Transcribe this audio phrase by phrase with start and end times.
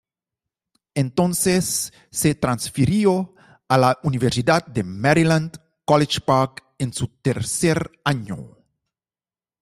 [0.95, 3.35] Entonces se transfirió
[3.67, 8.57] a la Universidad de Maryland, College Park, en su tercer año.